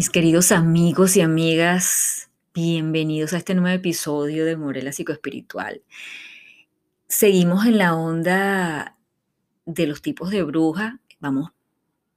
Mis 0.00 0.08
queridos 0.08 0.50
amigos 0.50 1.14
y 1.18 1.20
amigas, 1.20 2.30
bienvenidos 2.54 3.34
a 3.34 3.36
este 3.36 3.54
nuevo 3.54 3.76
episodio 3.76 4.46
de 4.46 4.56
Morela 4.56 4.92
Psicoespiritual. 4.92 5.82
Seguimos 7.06 7.66
en 7.66 7.76
la 7.76 7.94
onda 7.94 8.96
de 9.66 9.86
los 9.86 10.00
tipos 10.00 10.30
de 10.30 10.42
bruja. 10.42 11.00
Vamos 11.18 11.50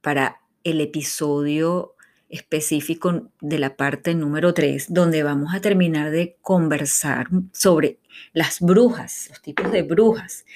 para 0.00 0.40
el 0.62 0.80
episodio 0.80 1.94
específico 2.30 3.30
de 3.42 3.58
la 3.58 3.76
parte 3.76 4.14
número 4.14 4.54
3, 4.54 4.86
donde 4.88 5.22
vamos 5.22 5.54
a 5.54 5.60
terminar 5.60 6.10
de 6.10 6.38
conversar 6.40 7.26
sobre 7.52 7.98
las 8.32 8.60
brujas, 8.60 9.26
los 9.28 9.42
tipos 9.42 9.70
de 9.70 9.82
brujas. 9.82 10.46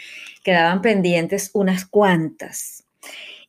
Quedaban 0.42 0.80
pendientes 0.80 1.50
unas 1.52 1.84
cuantas. 1.84 2.86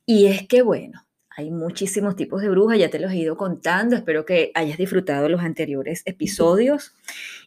Y 0.06 0.26
es 0.26 0.46
que, 0.50 0.64
bueno, 0.64 1.06
hay 1.40 1.52
muchísimos 1.52 2.18
tipos 2.18 2.42
de 2.42 2.50
brujas, 2.50 2.78
ya 2.78 2.90
te 2.90 3.00
los 3.00 3.12
he 3.14 3.16
ido 3.16 3.38
contando, 3.38 3.96
espero 3.96 4.26
que 4.26 4.52
hayas 4.56 4.78
disfrutado 4.78 5.30
los 5.30 5.40
anteriores 5.40 6.02
episodios. 6.06 6.94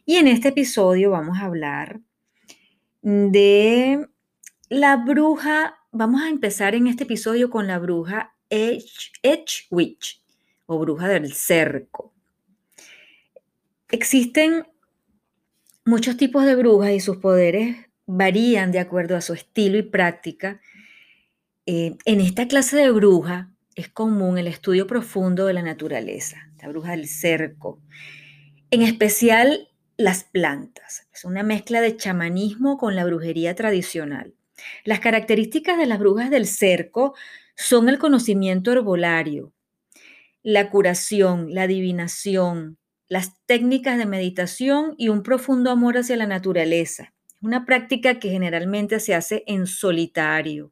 Y 0.03 0.15
en 0.15 0.27
este 0.27 0.47
episodio 0.47 1.11
vamos 1.11 1.37
a 1.37 1.45
hablar 1.45 1.99
de 3.03 4.07
la 4.69 4.95
bruja, 4.97 5.77
vamos 5.91 6.23
a 6.23 6.29
empezar 6.29 6.73
en 6.73 6.87
este 6.87 7.03
episodio 7.03 7.51
con 7.51 7.67
la 7.67 7.77
bruja 7.77 8.33
Edge, 8.49 9.67
Witch 9.69 10.23
o 10.65 10.79
bruja 10.79 11.07
del 11.07 11.31
cerco. 11.33 12.15
Existen 13.89 14.65
muchos 15.85 16.17
tipos 16.17 16.45
de 16.45 16.55
brujas 16.55 16.93
y 16.93 16.99
sus 16.99 17.17
poderes 17.17 17.77
varían 18.07 18.71
de 18.71 18.79
acuerdo 18.79 19.15
a 19.15 19.21
su 19.21 19.33
estilo 19.33 19.77
y 19.77 19.83
práctica. 19.83 20.61
Eh, 21.67 21.95
en 22.05 22.21
esta 22.21 22.47
clase 22.47 22.75
de 22.75 22.89
bruja 22.89 23.52
es 23.75 23.89
común 23.89 24.37
el 24.37 24.47
estudio 24.47 24.87
profundo 24.87 25.45
de 25.45 25.53
la 25.53 25.61
naturaleza, 25.61 26.49
la 26.61 26.69
bruja 26.69 26.91
del 26.91 27.07
cerco, 27.07 27.79
en 28.71 28.81
especial 28.81 29.69
las 29.97 30.23
plantas. 30.23 31.07
Es 31.13 31.25
una 31.25 31.43
mezcla 31.43 31.81
de 31.81 31.95
chamanismo 31.95 32.77
con 32.77 32.95
la 32.95 33.05
brujería 33.05 33.55
tradicional. 33.55 34.33
Las 34.83 34.99
características 34.99 35.77
de 35.77 35.85
las 35.85 35.99
brujas 35.99 36.29
del 36.29 36.47
cerco 36.47 37.15
son 37.55 37.89
el 37.89 37.99
conocimiento 37.99 38.71
herbolario, 38.71 39.53
la 40.41 40.69
curación, 40.69 41.53
la 41.53 41.63
adivinación, 41.63 42.77
las 43.07 43.33
técnicas 43.45 43.97
de 43.97 44.05
meditación 44.05 44.95
y 44.97 45.09
un 45.09 45.23
profundo 45.23 45.69
amor 45.71 45.97
hacia 45.97 46.17
la 46.17 46.27
naturaleza. 46.27 47.13
Una 47.41 47.65
práctica 47.65 48.19
que 48.19 48.29
generalmente 48.29 48.99
se 48.99 49.13
hace 49.13 49.43
en 49.47 49.67
solitario. 49.67 50.71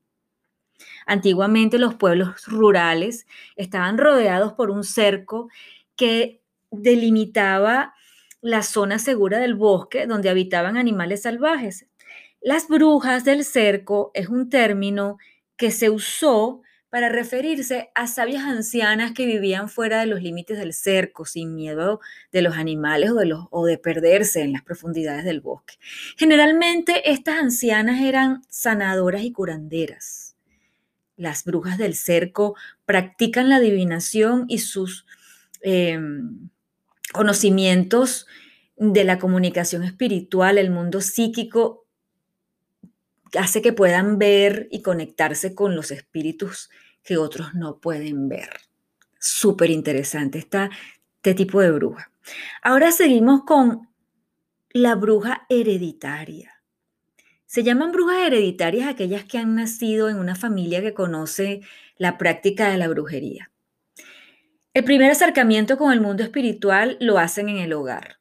Antiguamente 1.06 1.80
los 1.80 1.96
pueblos 1.96 2.46
rurales 2.48 3.28
estaban 3.56 3.98
rodeados 3.98 4.54
por 4.54 4.72
un 4.72 4.84
cerco 4.84 5.50
que 5.96 6.42
delimitaba 6.72 7.94
la 8.42 8.64
zona 8.64 8.98
segura 9.00 9.40
del 9.40 9.56
bosque 9.56 10.08
donde 10.08 10.30
habitaban 10.30 10.78
animales 10.78 11.24
salvajes. 11.24 11.86
Las 12.42 12.68
brujas 12.68 13.24
del 13.24 13.46
cerco 13.46 14.12
es 14.14 14.28
un 14.28 14.50
término 14.50 15.18
que 15.58 15.70
se 15.70 15.90
usó 15.92 16.62
para 16.90 17.08
referirse 17.08 17.90
a 17.96 18.08
sabias 18.08 18.44
ancianas 18.44 19.14
que 19.14 19.26
vivían 19.26 19.70
fuera 19.70 20.02
de 20.02 20.08
los 20.08 20.22
límites 20.22 20.58
del 20.58 20.74
cerco, 20.74 21.24
sin 21.24 21.56
miedo 21.56 22.02
de 22.34 22.42
los 22.42 22.58
animales 22.58 23.12
o 23.50 23.66
de, 23.66 23.78
perderse 23.78 24.42
en 24.42 24.52
las 24.52 24.62
profundidades 24.62 25.24
del 25.24 25.40
bosque. 25.40 25.76
Generalmente 26.18 27.10
estas 27.10 27.36
ancianas 27.36 28.02
eran 28.02 28.42
sanadoras 28.50 29.22
y 29.22 29.32
curanderas 29.32 30.31
las 31.22 31.44
brujas 31.44 31.78
del 31.78 31.96
cerco 31.96 32.56
practican 32.86 33.48
la 33.48 33.58
adivinación 33.58 34.46
y 34.48 34.58
sus 34.58 35.06
em, 35.62 36.50
conocimientos 37.14 38.26
de 38.76 39.04
la 39.04 39.20
comunicación 39.20 39.84
espiritual, 39.84 40.58
el 40.58 40.72
mundo 40.72 41.00
psíquico, 41.02 41.86
hace 43.38 43.62
que 43.62 43.72
puedan 43.72 44.18
ver 44.18 44.68
y 44.72 44.82
conectarse 44.82 45.54
con 45.54 45.76
los 45.76 45.92
espíritus 45.92 46.72
que 47.04 47.18
otros 47.18 47.54
no 47.54 47.78
pueden 47.78 48.28
ver. 48.28 48.50
Súper 49.20 49.70
interesante 49.70 50.40
está 50.40 50.72
este 51.18 51.36
tipo 51.36 51.62
de 51.62 51.72
bruja. 51.72 52.12
Ahora 52.64 52.92
seguimos 52.92 53.44
con 53.44 53.90
la 54.72 54.96
bruja 54.96 55.46
hereditaria. 55.50 56.51
Se 57.52 57.64
llaman 57.64 57.92
brujas 57.92 58.26
hereditarias 58.26 58.88
aquellas 58.88 59.26
que 59.26 59.38
han 59.38 59.56
nacido 59.56 60.08
en 60.08 60.16
una 60.16 60.36
familia 60.38 60.82
que 60.82 60.94
conoce 60.94 61.60
la 61.98 62.18
práctica 62.18 62.70
de 62.70 62.78
la 62.78 62.88
brujería. 62.88 63.52
El 64.74 64.86
primer 64.86 65.12
acercamiento 65.12 65.78
con 65.78 65.92
el 65.92 66.00
mundo 66.00 66.24
espiritual 66.24 66.96
lo 67.02 67.18
hacen 67.18 67.50
en 67.50 67.58
el 67.58 67.74
hogar, 67.74 68.20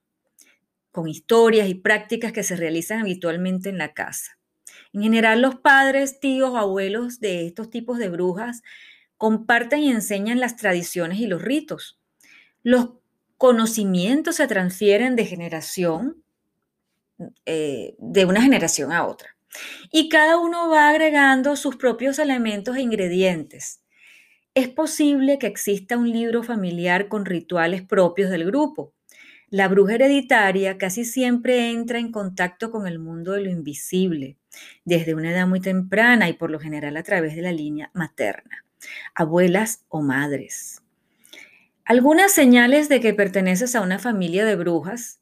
con 0.91 1.07
historias 1.07 1.69
y 1.69 1.75
prácticas 1.75 2.33
que 2.33 2.43
se 2.43 2.57
realizan 2.57 3.03
habitualmente 3.03 3.69
en 3.69 3.79
la 3.79 3.95
casa. 3.95 4.37
En 4.93 5.03
general, 5.03 5.43
los 5.43 5.55
padres, 5.55 6.19
tíos 6.19 6.57
abuelos 6.57 7.21
de 7.21 7.47
estos 7.47 7.71
tipos 7.71 7.99
de 7.99 8.09
brujas 8.09 8.63
comparten 9.17 9.79
y 9.79 9.93
enseñan 9.93 10.41
las 10.41 10.57
tradiciones 10.57 11.21
y 11.21 11.29
los 11.29 11.41
ritos. 11.41 12.01
Los 12.65 12.95
conocimientos 13.37 14.35
se 14.35 14.49
transfieren 14.49 15.15
de 15.15 15.25
generación 15.25 16.25
eh, 17.47 17.95
de 17.99 18.25
una 18.25 18.43
generación 18.43 18.93
a 18.93 19.07
otra. 19.07 19.37
Y 19.91 20.09
cada 20.09 20.39
uno 20.39 20.69
va 20.69 20.89
agregando 20.89 21.57
sus 21.57 21.77
propios 21.77 22.19
elementos 22.19 22.77
e 22.77 22.83
ingredientes. 22.83 23.83
Es 24.55 24.69
posible 24.69 25.39
que 25.39 25.47
exista 25.47 25.97
un 25.97 26.11
libro 26.11 26.43
familiar 26.43 27.09
con 27.09 27.25
rituales 27.25 27.83
propios 27.83 28.31
del 28.31 28.45
grupo. 28.45 28.95
La 29.49 29.69
bruja 29.69 29.95
hereditaria 29.95 30.79
casi 30.79 31.05
siempre 31.05 31.71
entra 31.71 31.99
en 31.99 32.13
contacto 32.13 32.71
con 32.71 32.87
el 32.87 32.99
mundo 32.99 33.33
de 33.33 33.43
lo 33.43 33.51
invisible, 33.51 34.37
desde 34.85 35.15
una 35.15 35.33
edad 35.33 35.47
muy 35.47 35.61
temprana 35.61 36.29
y 36.29 36.35
por 36.35 36.51
lo 36.51 36.61
general 36.61 36.97
a 36.97 37.03
través 37.03 37.35
de 37.35 37.43
la 37.43 37.53
línea 37.53 37.91
materna, 37.95 38.65
abuelas 39.15 39.85
o 39.89 40.03
madres. 40.03 40.83
Algunas 41.85 42.31
señales 42.31 42.89
de 42.89 43.01
que 43.01 43.15
perteneces 43.15 43.75
a 43.75 43.81
una 43.81 43.99
familia 43.99 44.45
de 44.45 44.55
brujas 44.55 45.20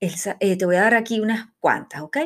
eh, 0.00 0.56
te 0.56 0.64
voy 0.64 0.76
a 0.76 0.82
dar 0.82 0.94
aquí 0.94 1.20
unas 1.20 1.48
cuantas, 1.60 2.00
¿ok? 2.00 2.18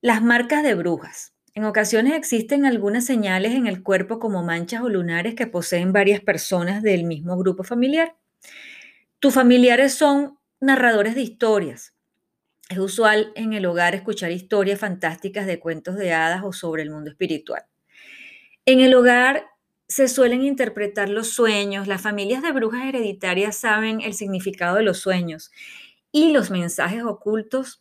Las 0.00 0.22
marcas 0.22 0.62
de 0.62 0.74
brujas. 0.74 1.34
En 1.54 1.64
ocasiones 1.64 2.14
existen 2.14 2.64
algunas 2.64 3.04
señales 3.04 3.52
en 3.52 3.66
el 3.66 3.82
cuerpo 3.82 4.20
como 4.20 4.44
manchas 4.44 4.82
o 4.82 4.88
lunares 4.88 5.34
que 5.34 5.48
poseen 5.48 5.92
varias 5.92 6.20
personas 6.20 6.82
del 6.82 7.02
mismo 7.02 7.36
grupo 7.36 7.64
familiar. 7.64 8.16
Tus 9.18 9.34
familiares 9.34 9.94
son 9.94 10.38
narradores 10.60 11.16
de 11.16 11.22
historias. 11.22 11.94
Es 12.70 12.78
usual 12.78 13.32
en 13.34 13.54
el 13.54 13.66
hogar 13.66 13.96
escuchar 13.96 14.30
historias 14.30 14.78
fantásticas 14.78 15.46
de 15.46 15.58
cuentos 15.58 15.96
de 15.96 16.12
hadas 16.12 16.42
o 16.44 16.52
sobre 16.52 16.82
el 16.84 16.90
mundo 16.90 17.10
espiritual. 17.10 17.64
En 18.64 18.78
el 18.78 18.94
hogar 18.94 19.46
se 19.88 20.06
suelen 20.06 20.44
interpretar 20.44 21.08
los 21.08 21.30
sueños. 21.30 21.88
Las 21.88 22.02
familias 22.02 22.42
de 22.42 22.52
brujas 22.52 22.84
hereditarias 22.84 23.56
saben 23.56 24.00
el 24.00 24.14
significado 24.14 24.76
de 24.76 24.82
los 24.82 24.98
sueños 24.98 25.50
y 26.12 26.32
los 26.32 26.50
mensajes 26.50 27.02
ocultos 27.04 27.80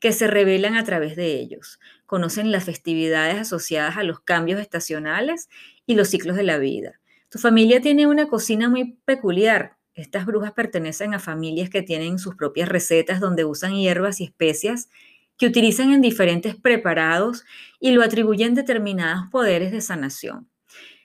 que 0.00 0.12
se 0.12 0.28
revelan 0.28 0.76
a 0.76 0.84
través 0.84 1.16
de 1.16 1.38
ellos. 1.38 1.80
Conocen 2.06 2.52
las 2.52 2.64
festividades 2.64 3.36
asociadas 3.36 3.96
a 3.96 4.04
los 4.04 4.20
cambios 4.20 4.60
estacionales 4.60 5.48
y 5.86 5.94
los 5.94 6.08
ciclos 6.08 6.36
de 6.36 6.44
la 6.44 6.58
vida. 6.58 7.00
Tu 7.28 7.38
familia 7.38 7.80
tiene 7.80 8.06
una 8.06 8.28
cocina 8.28 8.68
muy 8.68 8.96
peculiar. 9.04 9.76
Estas 9.94 10.24
brujas 10.24 10.52
pertenecen 10.52 11.14
a 11.14 11.18
familias 11.18 11.70
que 11.70 11.82
tienen 11.82 12.18
sus 12.18 12.36
propias 12.36 12.68
recetas 12.68 13.20
donde 13.20 13.44
usan 13.44 13.74
hierbas 13.74 14.20
y 14.20 14.24
especias 14.24 14.88
que 15.36 15.46
utilizan 15.46 15.92
en 15.92 16.00
diferentes 16.00 16.56
preparados 16.56 17.44
y 17.80 17.92
lo 17.92 18.02
atribuyen 18.02 18.54
determinados 18.54 19.26
poderes 19.30 19.72
de 19.72 19.80
sanación. 19.80 20.48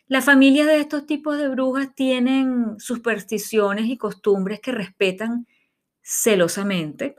Las 0.07 0.25
familias 0.25 0.67
de 0.67 0.79
estos 0.79 1.05
tipos 1.05 1.37
de 1.37 1.49
brujas 1.49 1.95
tienen 1.95 2.79
supersticiones 2.79 3.85
y 3.85 3.97
costumbres 3.97 4.59
que 4.59 4.71
respetan 4.71 5.47
celosamente. 6.03 7.15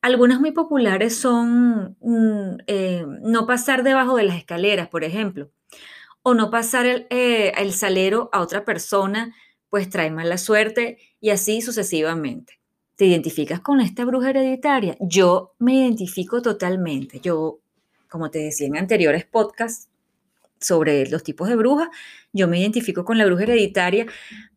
Algunas 0.00 0.40
muy 0.40 0.52
populares 0.52 1.16
son 1.16 1.96
mm, 2.00 2.58
eh, 2.66 3.04
no 3.22 3.46
pasar 3.46 3.82
debajo 3.82 4.16
de 4.16 4.24
las 4.24 4.38
escaleras, 4.38 4.88
por 4.88 5.04
ejemplo, 5.04 5.50
o 6.22 6.34
no 6.34 6.50
pasar 6.50 6.86
el, 6.86 7.06
eh, 7.10 7.52
el 7.58 7.72
salero 7.72 8.30
a 8.32 8.40
otra 8.40 8.64
persona, 8.64 9.34
pues 9.68 9.90
trae 9.90 10.10
mala 10.10 10.38
suerte 10.38 10.98
y 11.20 11.30
así 11.30 11.60
sucesivamente. 11.60 12.60
¿Te 12.96 13.06
identificas 13.06 13.60
con 13.60 13.80
esta 13.80 14.04
bruja 14.04 14.30
hereditaria? 14.30 14.96
Yo 15.00 15.54
me 15.58 15.74
identifico 15.74 16.42
totalmente. 16.42 17.20
Yo, 17.20 17.60
como 18.08 18.30
te 18.30 18.40
decía 18.40 18.66
en 18.66 18.76
anteriores 18.76 19.24
podcasts, 19.24 19.87
sobre 20.60 21.08
los 21.08 21.22
tipos 21.22 21.48
de 21.48 21.56
brujas. 21.56 21.88
Yo 22.32 22.48
me 22.48 22.58
identifico 22.58 23.04
con 23.04 23.18
la 23.18 23.26
bruja 23.26 23.44
hereditaria, 23.44 24.06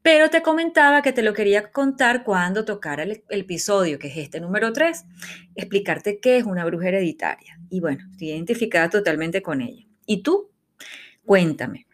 pero 0.02 0.30
te 0.30 0.42
comentaba 0.42 1.02
que 1.02 1.14
te 1.14 1.22
lo 1.22 1.34
quería 1.34 1.72
contar 1.72 2.24
cuando 2.24 2.66
tocara 2.66 3.04
el, 3.04 3.24
episodio, 3.30 4.00
que 4.00 4.08
es 4.08 4.18
este 4.18 4.40
número 4.40 4.74
3, 4.74 5.06
explicarte 5.56 6.20
qué 6.20 6.38
es 6.38 6.44
una 6.44 6.66
bruja 6.66 6.90
hereditaria. 6.90 7.60
Y 7.70 7.80
bueno, 7.80 8.06
estoy 8.12 8.30
identificada 8.30 8.90
totalmente 8.90 9.42
con 9.42 9.62
ella. 9.62 9.86
¿Y 10.06 10.24
tú? 10.24 10.52
Cuéntame. 11.26 11.88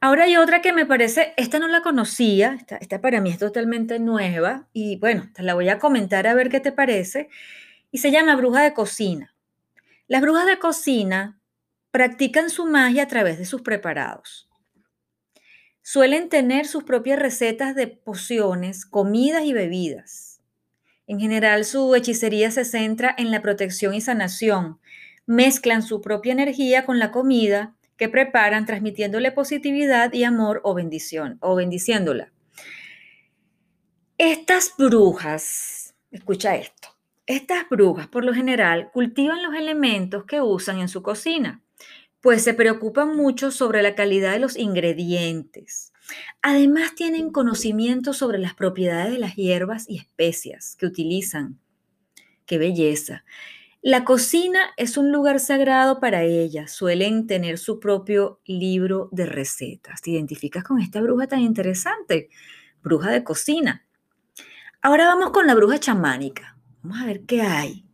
Ahora 0.00 0.24
hay 0.24 0.36
otra 0.36 0.62
que 0.62 0.72
me 0.72 0.86
parece, 0.86 1.32
esta 1.36 1.58
no 1.58 1.68
la 1.68 1.80
conocía, 1.82 2.54
esta, 2.58 2.76
esta 2.76 3.00
para 3.00 3.20
mí 3.20 3.30
es 3.30 3.38
totalmente 3.38 3.98
nueva 3.98 4.68
y 4.72 4.98
bueno, 4.98 5.30
te 5.34 5.42
la 5.42 5.54
voy 5.54 5.68
a 5.68 5.78
comentar 5.78 6.26
a 6.26 6.34
ver 6.34 6.50
qué 6.50 6.60
te 6.60 6.72
parece. 6.72 7.28
Y 7.90 7.98
se 7.98 8.10
llama 8.10 8.36
bruja 8.36 8.62
de 8.62 8.74
cocina. 8.74 9.34
Las 10.08 10.22
brujas 10.22 10.46
de 10.46 10.58
cocina 10.58 11.40
practican 11.90 12.50
su 12.50 12.66
magia 12.66 13.04
a 13.04 13.08
través 13.08 13.38
de 13.38 13.44
sus 13.44 13.62
preparados. 13.62 14.48
Suelen 15.82 16.28
tener 16.28 16.66
sus 16.66 16.84
propias 16.84 17.18
recetas 17.18 17.74
de 17.74 17.86
pociones, 17.86 18.84
comidas 18.84 19.44
y 19.44 19.52
bebidas. 19.52 20.40
En 21.06 21.20
general, 21.20 21.64
su 21.64 21.94
hechicería 21.94 22.50
se 22.50 22.64
centra 22.64 23.14
en 23.16 23.30
la 23.30 23.40
protección 23.40 23.94
y 23.94 24.00
sanación. 24.00 24.80
Mezclan 25.26 25.82
su 25.82 26.00
propia 26.00 26.32
energía 26.32 26.84
con 26.84 26.98
la 26.98 27.12
comida 27.12 27.76
que 27.96 28.08
preparan, 28.08 28.66
transmitiéndole 28.66 29.32
positividad 29.32 30.12
y 30.12 30.24
amor 30.24 30.60
o 30.64 30.74
bendición, 30.74 31.38
o 31.40 31.54
bendiciéndola. 31.54 32.32
Estas 34.18 34.72
brujas, 34.76 35.94
escucha 36.10 36.56
esto, 36.56 36.88
estas 37.26 37.68
brujas 37.68 38.08
por 38.08 38.24
lo 38.24 38.32
general 38.32 38.90
cultivan 38.92 39.42
los 39.42 39.54
elementos 39.54 40.24
que 40.24 40.40
usan 40.40 40.78
en 40.78 40.88
su 40.88 41.02
cocina, 41.02 41.62
pues 42.26 42.42
se 42.42 42.54
preocupan 42.54 43.16
mucho 43.16 43.52
sobre 43.52 43.84
la 43.84 43.94
calidad 43.94 44.32
de 44.32 44.40
los 44.40 44.56
ingredientes. 44.56 45.92
Además 46.42 46.96
tienen 46.96 47.30
conocimiento 47.30 48.12
sobre 48.14 48.38
las 48.40 48.52
propiedades 48.52 49.12
de 49.12 49.20
las 49.20 49.36
hierbas 49.36 49.88
y 49.88 49.98
especias 49.98 50.74
que 50.74 50.86
utilizan. 50.86 51.60
¡Qué 52.44 52.58
belleza! 52.58 53.24
La 53.80 54.04
cocina 54.04 54.58
es 54.76 54.96
un 54.96 55.12
lugar 55.12 55.38
sagrado 55.38 56.00
para 56.00 56.24
ellas. 56.24 56.72
Suelen 56.72 57.28
tener 57.28 57.58
su 57.58 57.78
propio 57.78 58.40
libro 58.44 59.08
de 59.12 59.26
recetas. 59.26 60.02
¿Te 60.02 60.10
identificas 60.10 60.64
con 60.64 60.80
esta 60.80 61.00
bruja 61.00 61.28
tan 61.28 61.42
interesante? 61.42 62.28
Bruja 62.82 63.12
de 63.12 63.22
cocina. 63.22 63.86
Ahora 64.82 65.06
vamos 65.06 65.30
con 65.30 65.46
la 65.46 65.54
bruja 65.54 65.78
chamánica. 65.78 66.58
Vamos 66.82 67.00
a 67.00 67.06
ver 67.06 67.20
qué 67.20 67.42
hay. 67.42 67.85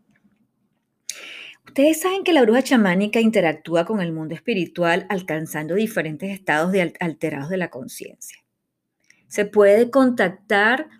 Ustedes 1.72 2.02
saben 2.02 2.22
que 2.22 2.34
la 2.34 2.42
bruja 2.42 2.62
chamánica 2.62 3.19
interactúa 3.19 3.86
con 3.86 4.02
el 4.02 4.12
mundo 4.12 4.34
espiritual 4.34 5.06
alcanzando 5.08 5.74
diferentes 5.74 6.30
estados 6.30 6.70
de 6.70 6.92
alterados 7.00 7.48
de 7.48 7.56
la 7.56 7.70
conciencia. 7.70 8.44
Se 9.26 9.46
puede 9.46 9.88
contactar 9.88 10.90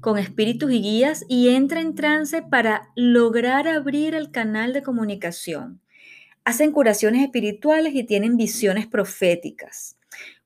con 0.00 0.16
espíritus 0.16 0.72
y 0.72 0.80
guías 0.80 1.26
y 1.28 1.50
entra 1.50 1.82
en 1.82 1.94
trance 1.94 2.40
para 2.40 2.88
lograr 2.96 3.68
abrir 3.68 4.14
el 4.14 4.30
canal 4.30 4.72
de 4.72 4.82
comunicación. 4.82 5.82
Hacen 6.44 6.72
curaciones 6.72 7.22
espirituales 7.22 7.94
y 7.94 8.04
tienen 8.04 8.38
visiones 8.38 8.86
proféticas. 8.86 9.98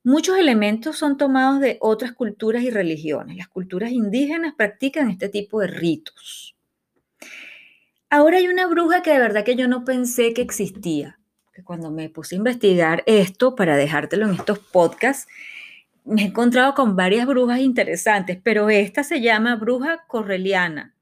Muchos 0.02 0.36
elementos 0.36 0.98
son 0.98 1.16
tomados 1.16 1.60
de 1.60 1.78
otras 1.80 2.10
culturas 2.10 2.64
y 2.64 2.70
religiones. 2.70 3.36
Las 3.36 3.46
culturas 3.46 3.92
indígenas 3.92 4.52
practican 4.56 5.10
este 5.10 5.28
tipo 5.28 5.60
de 5.60 5.68
ritos. 5.68 6.55
Ahora 8.08 8.38
hay 8.38 8.46
una 8.46 8.68
bruja 8.68 9.02
que 9.02 9.10
de 9.10 9.18
verdad 9.18 9.44
que 9.44 9.56
yo 9.56 9.66
no 9.66 9.84
pensé 9.84 10.32
que 10.32 10.42
existía. 10.42 11.18
Cuando 11.64 11.90
me 11.90 12.08
puse 12.08 12.34
a 12.34 12.38
investigar 12.38 13.02
esto 13.06 13.56
para 13.56 13.76
dejártelo 13.76 14.26
en 14.26 14.34
estos 14.34 14.58
podcasts, 14.60 15.26
me 16.04 16.22
he 16.22 16.26
encontrado 16.26 16.74
con 16.74 16.94
varias 16.94 17.26
brujas 17.26 17.58
interesantes, 17.58 18.38
pero 18.42 18.70
esta 18.70 19.02
se 19.02 19.20
llama 19.20 19.56
bruja 19.56 20.04
correliana. 20.06 20.94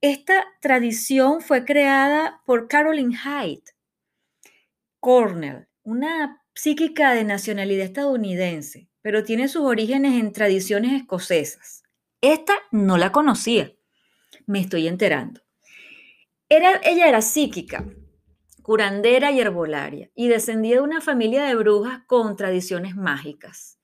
Esta 0.00 0.44
tradición 0.60 1.40
fue 1.40 1.64
creada 1.64 2.42
por 2.46 2.68
Caroline 2.68 3.16
Hyde 3.16 3.64
Cornell, 5.00 5.66
una 5.82 6.42
psíquica 6.54 7.12
de 7.12 7.24
nacionalidad 7.24 7.86
estadounidense, 7.86 8.86
pero 9.02 9.24
tiene 9.24 9.48
sus 9.48 9.62
orígenes 9.62 10.20
en 10.20 10.32
tradiciones 10.32 10.92
escocesas. 10.92 11.82
Esta 12.20 12.54
no 12.70 12.98
la 12.98 13.10
conocía, 13.10 13.72
me 14.46 14.60
estoy 14.60 14.86
enterando. 14.86 15.43
Era, 16.48 16.80
ella 16.84 17.08
era 17.08 17.22
psíquica, 17.22 17.84
curandera 18.62 19.30
y 19.32 19.40
herbolaria, 19.40 20.10
y 20.14 20.28
descendía 20.28 20.76
de 20.76 20.82
una 20.82 21.00
familia 21.00 21.44
de 21.44 21.54
brujas 21.54 22.02
con 22.06 22.36
tradiciones 22.36 22.96
mágicas. 22.96 23.78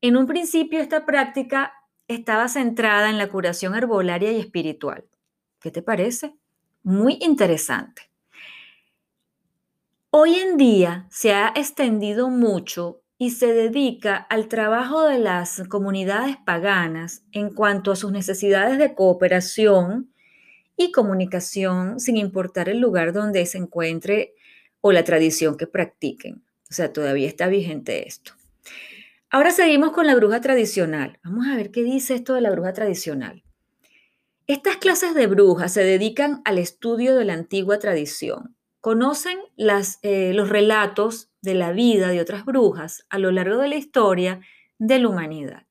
En 0.00 0.16
un 0.16 0.26
principio 0.26 0.80
esta 0.80 1.06
práctica 1.06 1.72
estaba 2.08 2.48
centrada 2.48 3.10
en 3.10 3.18
la 3.18 3.28
curación 3.28 3.74
herbolaria 3.74 4.32
y 4.32 4.40
espiritual. 4.40 5.04
¿Qué 5.60 5.70
te 5.70 5.82
parece? 5.82 6.36
Muy 6.82 7.18
interesante. 7.20 8.02
Hoy 10.10 10.36
en 10.36 10.56
día 10.56 11.06
se 11.10 11.34
ha 11.34 11.48
extendido 11.54 12.30
mucho 12.30 13.02
y 13.18 13.30
se 13.30 13.52
dedica 13.52 14.16
al 14.16 14.48
trabajo 14.48 15.02
de 15.02 15.18
las 15.18 15.62
comunidades 15.68 16.36
paganas 16.36 17.24
en 17.32 17.52
cuanto 17.52 17.90
a 17.90 17.96
sus 17.96 18.12
necesidades 18.12 18.78
de 18.78 18.94
cooperación 18.94 20.12
y 20.76 20.92
comunicación 20.92 22.00
sin 22.00 22.16
importar 22.16 22.68
el 22.68 22.78
lugar 22.78 23.12
donde 23.12 23.44
se 23.46 23.58
encuentre 23.58 24.34
o 24.80 24.92
la 24.92 25.04
tradición 25.04 25.56
que 25.56 25.66
practiquen. 25.66 26.44
O 26.70 26.74
sea, 26.74 26.92
todavía 26.92 27.28
está 27.28 27.48
vigente 27.48 28.06
esto. 28.06 28.32
Ahora 29.30 29.50
seguimos 29.50 29.92
con 29.92 30.06
la 30.06 30.14
bruja 30.14 30.40
tradicional. 30.40 31.18
Vamos 31.24 31.46
a 31.48 31.56
ver 31.56 31.70
qué 31.70 31.82
dice 31.82 32.14
esto 32.14 32.34
de 32.34 32.40
la 32.40 32.50
bruja 32.50 32.72
tradicional. 32.72 33.42
Estas 34.46 34.76
clases 34.76 35.14
de 35.14 35.26
brujas 35.26 35.72
se 35.72 35.82
dedican 35.82 36.42
al 36.44 36.58
estudio 36.58 37.16
de 37.16 37.24
la 37.24 37.32
antigua 37.32 37.78
tradición. 37.78 38.56
Conocen 38.80 39.38
las, 39.56 39.98
eh, 40.02 40.32
los 40.32 40.48
relatos 40.48 41.30
de 41.42 41.54
la 41.54 41.72
vida 41.72 42.08
de 42.08 42.20
otras 42.20 42.44
brujas 42.44 43.04
a 43.10 43.18
lo 43.18 43.32
largo 43.32 43.58
de 43.58 43.68
la 43.68 43.76
historia 43.76 44.40
de 44.78 45.00
la 45.00 45.08
humanidad. 45.08 45.65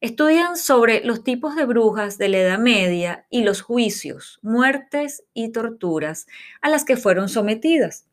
Estudian 0.00 0.56
sobre 0.56 1.04
los 1.04 1.24
tipos 1.24 1.56
de 1.56 1.66
brujas 1.66 2.16
de 2.16 2.28
la 2.28 2.38
Edad 2.38 2.58
Media 2.58 3.26
y 3.28 3.42
los 3.42 3.60
juicios, 3.60 4.38
muertes 4.42 5.24
y 5.34 5.52
torturas 5.52 6.26
a 6.62 6.70
las 6.70 6.84
que 6.84 6.96
fueron 6.96 7.28
sometidas. 7.28 8.06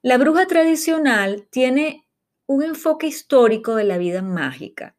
La 0.00 0.16
bruja 0.16 0.46
tradicional 0.46 1.46
tiene 1.50 2.06
un 2.46 2.62
enfoque 2.62 3.06
histórico 3.08 3.74
de 3.74 3.84
la 3.84 3.98
vida 3.98 4.22
mágica. 4.22 4.96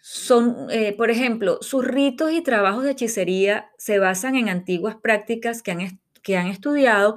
Son, 0.00 0.68
eh, 0.70 0.92
por 0.92 1.10
ejemplo, 1.10 1.58
sus 1.62 1.84
ritos 1.84 2.30
y 2.30 2.42
trabajos 2.42 2.84
de 2.84 2.92
hechicería 2.92 3.70
se 3.76 3.98
basan 3.98 4.36
en 4.36 4.48
antiguas 4.48 4.96
prácticas 4.96 5.62
que 5.62 5.72
han, 5.72 6.00
que 6.22 6.36
han 6.36 6.46
estudiado 6.46 7.16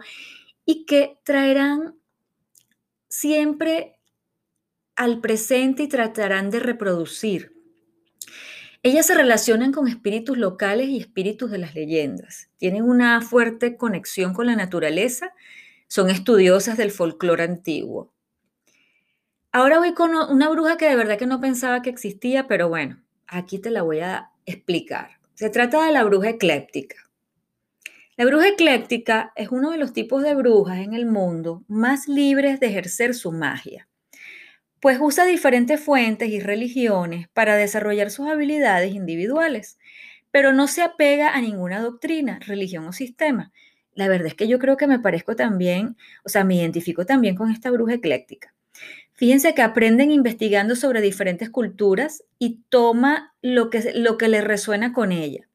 y 0.65 0.86
que 0.86 1.20
traerán 1.24 2.00
siempre 3.10 4.00
al 4.96 5.22
presente 5.22 5.84
y 5.84 5.88
tratarán 5.88 6.50
de 6.50 6.62
reproducir. 6.62 7.57
Ellas 8.88 9.08
se 9.08 9.15
relacionan 9.15 9.74
con 9.74 9.89
espíritus 9.89 10.38
locales 10.38 10.88
y 10.88 10.98
espíritus 10.98 11.51
de 11.51 11.58
las 11.58 11.75
leyendas. 11.75 12.50
Tienen 12.56 12.84
una 12.84 13.20
fuerte 13.20 13.75
conexión 13.75 14.34
con 14.34 14.46
la 14.46 14.56
naturaleza, 14.56 15.34
son 15.89 16.10
estudiosas 16.10 16.77
del 16.77 16.91
folclore 16.91 17.44
antiguo. 17.44 18.13
Ahora 19.51 19.79
voy 19.79 19.94
con 19.94 20.15
una 20.15 20.48
bruja 20.48 20.77
que 20.77 20.88
de 20.88 20.96
verdad 20.96 21.17
que 21.17 21.25
no 21.25 21.41
pensaba 21.41 21.82
que 21.82 21.89
existía, 21.89 22.48
pero 22.48 22.70
bueno, 22.70 23.03
aquí 23.27 23.60
te 23.60 23.72
la 23.72 23.82
voy 23.82 24.00
a 24.00 24.32
explicar. 24.46 25.20
Se 25.34 25.50
trata 25.50 25.86
de 25.86 25.91
la 25.91 26.06
bruja 26.06 26.29
ecléptica. 26.29 26.96
La 28.15 28.25
bruja 28.25 28.48
ecléptica 28.48 29.34
es 29.36 29.50
uno 29.50 29.72
de 29.72 29.79
los 29.79 29.91
tipos 29.91 30.24
de 30.24 30.34
brujas 30.34 30.77
en 30.77 30.94
el 30.94 31.08
mundo 31.08 31.65
más 31.67 32.08
libres 32.08 32.62
de 32.62 32.67
ejercer 32.67 33.15
su 33.15 33.34
magia, 33.34 33.87
pues 34.79 34.98
usa 35.01 35.25
diferentes 35.25 35.79
fuentes 35.79 36.29
y 36.29 36.39
religiones 36.39 37.27
para 37.29 37.55
desarrollar 37.55 38.12
sus 38.12 38.27
habilidades 38.27 38.93
individuales, 38.93 39.79
pero 40.31 40.53
no 40.53 40.67
se 40.67 40.81
apega 40.84 41.36
a 41.36 41.41
ninguna 41.41 41.81
doctrina, 41.81 42.39
religión 42.46 42.86
o 42.88 42.93
sistema. 42.93 43.51
La 43.93 44.07
verdad 44.07 44.27
es 44.27 44.36
que 44.36 44.48
yo 44.48 44.60
creo 44.60 44.77
que 44.77 44.88
me 44.88 45.00
parezco 45.00 45.36
también, 45.36 45.98
o 46.24 46.29
sea, 46.29 46.43
me 46.43 46.55
identifico 46.55 47.05
también 47.05 47.36
con 47.36 47.51
esta 47.51 47.72
bruja 47.72 47.96
ecléctica. 47.96 48.53
Fíjense 49.13 49.55
que 49.55 49.63
aprenden 49.63 50.12
investigando 50.12 50.75
sobre 50.75 51.01
diferentes 51.01 51.50
culturas 51.50 52.24
y 52.38 52.62
toma 52.69 53.34
lo 53.41 53.72
que, 53.72 53.91
lo 53.96 54.17
que 54.19 54.27
le 54.27 54.41
resuena 54.41 54.93
con 54.93 55.12
ella 55.12 55.48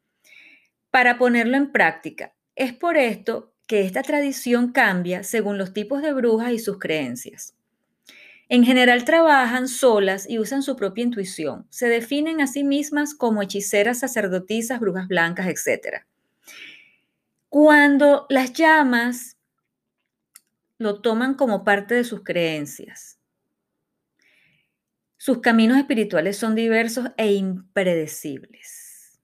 para 0.91 1.17
ponerlo 1.17 1.57
en 1.57 1.73
práctica. 1.73 2.35
Es 2.55 2.73
por 2.75 2.97
esto 2.97 3.55
que 3.67 3.83
esta 3.83 4.03
tradición 4.03 4.73
cambia 4.73 5.23
según 5.23 5.57
los 5.59 5.73
tipos 5.73 6.03
de 6.03 6.13
brujas 6.13 6.53
y 6.53 6.59
sus 6.59 6.79
creencias. 6.79 7.55
En 8.53 8.65
general 8.67 9.07
trabajan 9.07 9.67
solas 9.67 10.29
y 10.29 10.39
usan 10.39 10.63
su 10.63 10.77
propia 10.77 11.05
intuición. 11.05 11.67
Se 11.71 11.89
definen 11.89 12.43
a 12.43 12.47
sí 12.47 12.65
mismas 12.65 13.15
como 13.15 13.41
hechiceras, 13.41 14.01
sacerdotisas, 14.01 14.79
brujas 14.79 15.09
blancas, 15.09 15.47
etc. 15.47 16.05
Cuando 17.49 18.27
las 18.29 18.53
llamas 18.53 19.39
lo 20.77 21.01
toman 21.01 21.33
como 21.33 21.65
parte 21.65 21.95
de 21.95 22.05
sus 22.05 22.25
creencias. 22.25 23.19
Sus 25.17 25.39
caminos 25.39 25.79
espirituales 25.79 26.37
son 26.37 26.55
diversos 26.55 27.09
e 27.17 27.33
impredecibles. 27.33 29.19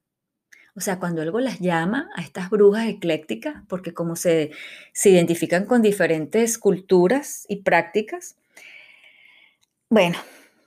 O 0.75 0.81
sea, 0.81 0.99
cuando 0.99 1.21
algo 1.21 1.39
las 1.41 1.59
llama 1.59 2.09
a 2.17 2.23
estas 2.23 2.49
brujas 2.49 2.87
eclécticas, 2.87 3.63
porque 3.69 3.93
como 3.93 4.17
se, 4.17 4.53
se 4.95 5.11
identifican 5.11 5.67
con 5.67 5.83
diferentes 5.83 6.57
culturas 6.57 7.45
y 7.47 7.57
prácticas, 7.57 8.39
bueno, 9.91 10.19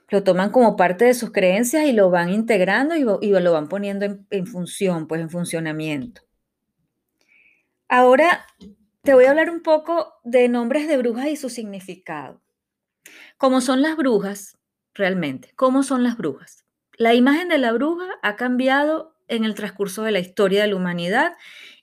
lo 0.10 0.24
toman 0.24 0.52
como 0.52 0.76
parte 0.76 1.06
de 1.06 1.14
sus 1.14 1.32
creencias 1.32 1.86
y 1.86 1.94
lo 1.94 2.10
van 2.10 2.30
integrando 2.30 2.96
y, 2.96 3.30
lo 3.30 3.54
van 3.54 3.70
poniendo 3.70 4.06
en, 4.06 4.28
en 4.30 4.48
función, 4.48 5.08
pues 5.08 5.22
en 5.22 5.30
funcionamiento. 5.30 6.22
Ahora 7.88 8.46
te 9.04 9.14
voy 9.14 9.26
a 9.26 9.32
hablar 9.32 9.50
un 9.50 9.62
poco 9.62 10.14
de 10.24 10.48
nombres 10.48 10.88
de 10.88 10.98
brujas 10.98 11.28
y 11.28 11.36
su 11.36 11.50
significado. 11.50 12.42
¿Cómo 13.38 13.62
son 13.62 13.82
las 13.82 13.98
brujas 13.98 14.58
realmente? 14.94 15.52
¿Cómo 15.56 15.84
son 15.84 16.04
las 16.04 16.18
brujas? 16.18 16.66
La 16.98 17.14
imagen 17.14 17.50
de 17.50 17.58
la 17.58 17.72
bruja 17.72 18.06
ha 18.22 18.36
cambiado 18.36 19.11
en 19.32 19.46
el 19.46 19.56
transcurso 19.56 20.04
de 20.04 20.12
la 20.12 20.20
historia 20.20 20.62
de 20.62 20.68
la 20.68 20.76
humanidad 20.76 21.34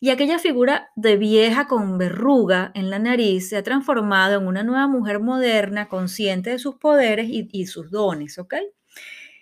y 0.01 0.11
aquella 0.11 0.39
figura 0.39 0.91
de 0.95 1.17
vieja 1.17 1.67
con 1.67 1.99
verruga 1.99 2.71
en 2.75 2.91
la 2.91 2.99
nariz 2.99 3.49
se 3.49 3.57
ha 3.57 3.63
transformado 3.63 4.39
en 4.39 4.47
una 4.47 4.63
nueva 4.63 4.87
mujer 4.87 5.19
moderna, 5.19 5.89
consciente 5.89 6.51
de 6.51 6.59
sus 6.59 6.77
poderes 6.77 7.27
y, 7.29 7.67
sus 7.67 7.91
dones, 7.91 8.39
¿ok? 8.39 8.55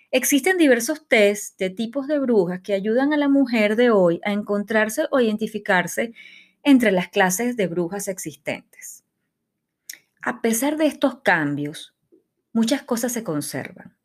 Existen 0.09 0.57
diversos 0.57 1.07
test 1.07 1.59
de 1.59 1.69
tipos 1.69 2.07
de 2.07 2.17
brujas 2.17 2.61
que 2.61 2.73
ayudan 2.73 3.13
a 3.13 3.17
la 3.17 3.27
mujer 3.27 3.75
de 3.75 3.91
hoy 3.91 4.21
a 4.23 4.31
encontrarse 4.31 5.05
o 5.11 5.19
identificarse 5.19 6.13
entre 6.63 6.91
las 6.91 7.09
clases 7.09 7.57
de 7.57 7.67
brujas 7.67 8.07
existentes. 8.07 9.03
A 10.21 10.41
pesar 10.41 10.77
de 10.77 10.87
estos 10.87 11.21
cambios, 11.21 11.93
muchas 12.53 12.81
cosas 12.83 13.11
se 13.11 13.23
conservan. 13.23 13.95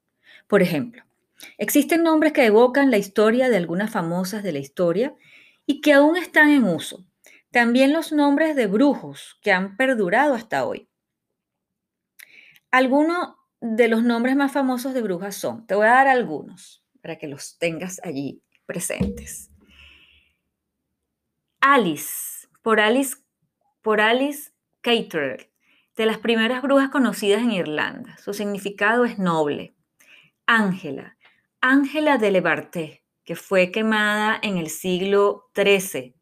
Por 0.49 0.61
ejemplo, 0.61 1.05
existen 1.59 2.03
nombres 2.03 2.33
que 2.33 2.47
evocan 2.47 2.91
la 2.91 2.99
historia 2.99 3.49
de 3.49 3.57
algunas 3.57 3.91
famosas 3.91 4.43
de 4.43 4.53
la 4.53 4.59
historia 4.59 5.15
y 5.67 5.81
que 5.81 5.93
aún 5.93 6.17
están 6.17 6.51
en 6.51 6.65
uso. 6.65 7.05
También 7.51 7.93
los 7.93 8.13
nombres 8.13 8.57
de 8.57 8.67
brujos 8.67 9.39
que 9.43 9.53
han 9.53 9.77
perdurado 9.77 10.35
hasta 10.35 10.65
hoy. 10.65 10.89
Algunos 12.71 13.35
de 13.61 13.89
los 13.89 14.03
nombres 14.03 14.35
más 14.35 14.51
famosos 14.51 14.95
de 14.95 15.03
brujas 15.03 15.37
son, 15.37 15.67
te 15.67 15.75
voy 15.75 15.87
a 15.87 15.91
dar 15.91 16.09
algunos 16.09 16.85
para 17.01 17.17
que 17.17 17.29
los 17.29 17.59
tengas 17.59 18.01
allí 18.03 18.43
presentes. 18.67 19.51
Alice, 21.61 22.49
por 22.63 22.81
Alice, 22.81 23.17
por 23.83 24.01
Alice 24.01 24.51
Caterer, 24.81 25.53
de 25.97 26.07
las 26.07 26.19
primeras 26.19 26.63
brujas 26.63 26.89
conocidas 26.91 27.43
en 27.43 27.53
Irlanda. 27.53 28.17
Su 28.19 28.33
significado 28.33 29.05
es 29.05 29.19
noble. 29.19 29.75
Ángela, 30.47 31.17
Ángela 31.65 32.19
de 32.19 32.33
Lebarté, 32.33 33.05
que 33.23 33.37
fue 33.37 33.71
quemada 33.71 34.37
en 34.43 34.57
el 34.57 34.69
siglo 34.69 35.49
XIII 35.55 36.13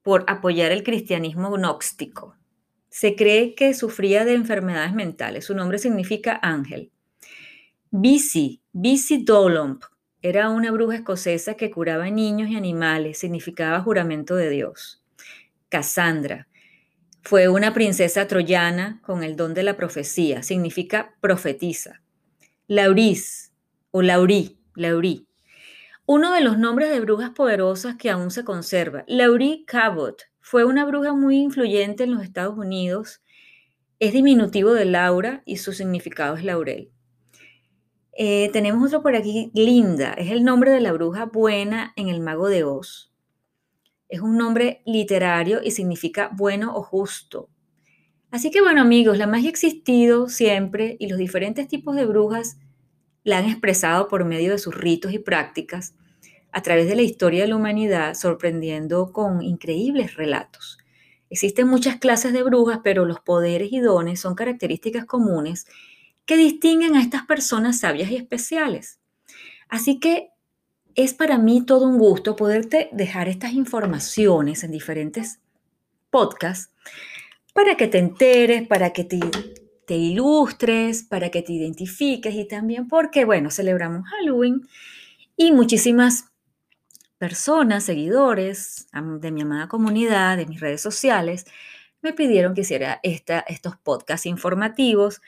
por 0.00 0.24
apoyar 0.28 0.72
el 0.72 0.82
cristianismo 0.82 1.50
gnóstico. 1.50 2.34
Se 2.88 3.16
cree 3.16 3.54
que 3.54 3.74
sufría 3.74 4.24
de 4.24 4.32
enfermedades 4.32 4.94
mentales. 4.94 5.44
Su 5.44 5.54
nombre 5.54 5.76
significa 5.76 6.40
ángel. 6.42 6.90
Bisi, 7.90 8.62
Bisi 8.72 9.24
Dolomp, 9.24 9.84
era 10.22 10.48
una 10.48 10.72
bruja 10.72 10.96
escocesa 10.96 11.52
que 11.52 11.70
curaba 11.70 12.08
niños 12.08 12.48
y 12.48 12.56
animales, 12.56 13.18
significaba 13.18 13.82
juramento 13.82 14.36
de 14.36 14.48
Dios. 14.48 15.04
Cassandra, 15.68 16.48
fue 17.20 17.48
una 17.50 17.74
princesa 17.74 18.26
troyana 18.26 19.02
con 19.04 19.22
el 19.22 19.36
don 19.36 19.52
de 19.52 19.64
la 19.64 19.76
profecía, 19.76 20.42
significa 20.42 21.14
profetiza. 21.20 22.00
Lauris 22.68 23.53
o 23.96 24.02
Laurí, 24.02 24.58
Laurí, 24.74 25.28
uno 26.04 26.32
de 26.32 26.40
los 26.40 26.58
nombres 26.58 26.90
de 26.90 26.98
brujas 26.98 27.30
poderosas 27.30 27.94
que 27.94 28.10
aún 28.10 28.32
se 28.32 28.42
conserva. 28.42 29.04
Laurie 29.06 29.64
Cabot 29.66 30.20
fue 30.40 30.64
una 30.64 30.84
bruja 30.84 31.12
muy 31.14 31.36
influyente 31.36 32.02
en 32.02 32.12
los 32.12 32.24
Estados 32.24 32.58
Unidos. 32.58 33.22
Es 34.00 34.12
diminutivo 34.12 34.72
de 34.72 34.84
Laura 34.84 35.44
y 35.46 35.58
su 35.58 35.72
significado 35.72 36.34
es 36.34 36.42
laurel. 36.42 36.90
Eh, 38.18 38.50
tenemos 38.52 38.84
otro 38.88 39.00
por 39.00 39.14
aquí, 39.14 39.52
Linda. 39.54 40.12
Es 40.14 40.32
el 40.32 40.42
nombre 40.42 40.72
de 40.72 40.80
la 40.80 40.90
bruja 40.90 41.26
buena 41.26 41.92
en 41.94 42.08
el 42.08 42.18
mago 42.18 42.48
de 42.48 42.64
Oz. 42.64 43.12
Es 44.08 44.20
un 44.20 44.36
nombre 44.36 44.82
literario 44.86 45.60
y 45.62 45.70
significa 45.70 46.30
bueno 46.32 46.74
o 46.74 46.82
justo. 46.82 47.48
Así 48.32 48.50
que 48.50 48.60
bueno 48.60 48.80
amigos, 48.80 49.18
la 49.18 49.28
magia 49.28 49.46
ha 49.46 49.50
existido 49.50 50.28
siempre 50.28 50.96
y 50.98 51.06
los 51.06 51.16
diferentes 51.18 51.68
tipos 51.68 51.94
de 51.94 52.06
brujas 52.06 52.58
la 53.24 53.38
han 53.38 53.46
expresado 53.46 54.06
por 54.06 54.24
medio 54.24 54.52
de 54.52 54.58
sus 54.58 54.74
ritos 54.74 55.12
y 55.12 55.18
prácticas 55.18 55.94
a 56.52 56.62
través 56.62 56.86
de 56.86 56.94
la 56.94 57.02
historia 57.02 57.42
de 57.42 57.48
la 57.48 57.56
humanidad, 57.56 58.14
sorprendiendo 58.14 59.12
con 59.12 59.42
increíbles 59.42 60.14
relatos. 60.14 60.78
Existen 61.30 61.66
muchas 61.66 61.96
clases 61.96 62.32
de 62.32 62.44
brujas, 62.44 62.80
pero 62.84 63.04
los 63.04 63.18
poderes 63.18 63.72
y 63.72 63.80
dones 63.80 64.20
son 64.20 64.36
características 64.36 65.04
comunes 65.04 65.66
que 66.26 66.36
distinguen 66.36 66.94
a 66.94 67.02
estas 67.02 67.26
personas 67.26 67.80
sabias 67.80 68.10
y 68.10 68.16
especiales. 68.16 69.00
Así 69.68 69.98
que 69.98 70.28
es 70.94 71.12
para 71.12 71.38
mí 71.38 71.66
todo 71.66 71.86
un 71.86 71.98
gusto 71.98 72.36
poderte 72.36 72.88
dejar 72.92 73.28
estas 73.28 73.52
informaciones 73.52 74.62
en 74.62 74.70
diferentes 74.70 75.40
podcasts 76.10 76.72
para 77.52 77.76
que 77.76 77.88
te 77.88 77.98
enteres, 77.98 78.66
para 78.68 78.92
que 78.92 79.02
te 79.02 79.18
te 79.86 79.96
ilustres, 79.96 81.02
para 81.02 81.30
que 81.30 81.42
te 81.42 81.52
identifiques 81.52 82.34
y 82.34 82.46
también 82.46 82.88
porque, 82.88 83.24
bueno, 83.24 83.50
celebramos 83.50 84.08
Halloween 84.08 84.66
y 85.36 85.52
muchísimas 85.52 86.32
personas, 87.18 87.84
seguidores 87.84 88.86
de 88.92 89.30
mi 89.30 89.42
amada 89.42 89.68
comunidad, 89.68 90.36
de 90.36 90.46
mis 90.46 90.60
redes 90.60 90.80
sociales, 90.80 91.46
me 92.02 92.12
pidieron 92.12 92.54
que 92.54 92.60
hiciera 92.62 93.00
esta, 93.02 93.40
estos 93.40 93.76
podcasts 93.78 94.26
informativos 94.26 95.22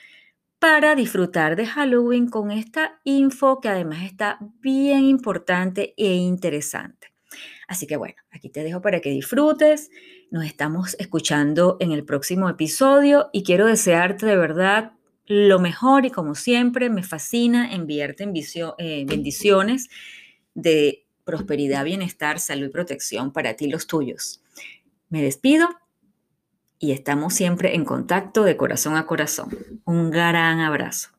para 0.58 0.94
disfrutar 0.94 1.56
de 1.56 1.66
Halloween 1.66 2.28
con 2.28 2.50
esta 2.50 3.00
info 3.04 3.60
que 3.60 3.68
además 3.68 4.02
está 4.04 4.38
bien 4.60 5.04
importante 5.04 5.94
e 5.96 6.14
interesante. 6.14 7.15
Así 7.68 7.86
que 7.86 7.96
bueno, 7.96 8.16
aquí 8.30 8.48
te 8.48 8.62
dejo 8.62 8.80
para 8.80 9.00
que 9.00 9.10
disfrutes. 9.10 9.90
Nos 10.30 10.44
estamos 10.44 10.96
escuchando 10.98 11.76
en 11.80 11.92
el 11.92 12.04
próximo 12.04 12.48
episodio 12.48 13.30
y 13.32 13.42
quiero 13.42 13.66
desearte 13.66 14.26
de 14.26 14.36
verdad 14.36 14.92
lo 15.26 15.58
mejor 15.58 16.06
y 16.06 16.10
como 16.10 16.34
siempre 16.34 16.88
me 16.88 17.02
fascina 17.02 17.74
enviarte 17.74 18.24
eh, 18.78 19.04
bendiciones 19.06 19.88
de 20.54 21.04
prosperidad, 21.24 21.84
bienestar, 21.84 22.38
salud 22.38 22.66
y 22.66 22.70
protección 22.70 23.32
para 23.32 23.54
ti 23.54 23.64
y 23.64 23.70
los 23.70 23.86
tuyos. 23.86 24.42
Me 25.08 25.22
despido 25.22 25.68
y 26.78 26.92
estamos 26.92 27.34
siempre 27.34 27.74
en 27.74 27.84
contacto 27.84 28.44
de 28.44 28.56
corazón 28.56 28.96
a 28.96 29.06
corazón. 29.06 29.50
Un 29.84 30.10
gran 30.10 30.60
abrazo. 30.60 31.15